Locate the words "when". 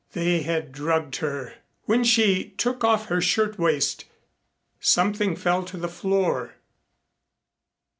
1.85-2.03